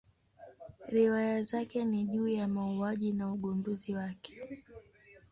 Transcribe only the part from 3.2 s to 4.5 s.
ugunduzi wake.